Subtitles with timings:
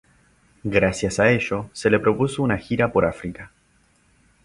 [0.63, 3.51] Gracias a ello se le propuso una gira por África.